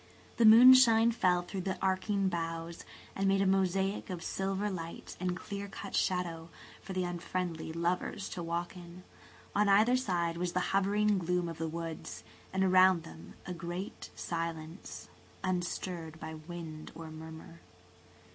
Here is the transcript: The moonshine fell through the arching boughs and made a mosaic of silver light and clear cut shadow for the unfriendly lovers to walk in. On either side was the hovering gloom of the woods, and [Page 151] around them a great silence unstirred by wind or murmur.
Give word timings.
The 0.37 0.45
moonshine 0.45 1.11
fell 1.11 1.43
through 1.43 1.61
the 1.61 1.77
arching 1.79 2.27
boughs 2.27 2.85
and 3.15 3.27
made 3.27 3.43
a 3.43 3.45
mosaic 3.45 4.09
of 4.09 4.23
silver 4.23 4.67
light 4.67 5.15
and 5.19 5.37
clear 5.37 5.67
cut 5.67 5.95
shadow 5.95 6.49
for 6.81 6.93
the 6.93 7.03
unfriendly 7.03 7.71
lovers 7.71 8.27
to 8.29 8.41
walk 8.41 8.75
in. 8.75 9.03
On 9.55 9.69
either 9.69 9.95
side 9.95 10.37
was 10.37 10.53
the 10.53 10.69
hovering 10.73 11.19
gloom 11.19 11.47
of 11.47 11.59
the 11.59 11.67
woods, 11.67 12.23
and 12.51 12.63
[Page 12.63 12.71
151] 12.71 12.73
around 12.73 13.03
them 13.03 13.33
a 13.45 13.53
great 13.53 14.09
silence 14.15 15.07
unstirred 15.43 16.19
by 16.19 16.33
wind 16.33 16.91
or 16.95 17.11
murmur. 17.11 17.59